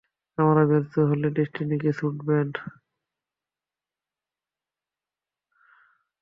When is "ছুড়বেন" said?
1.93-2.47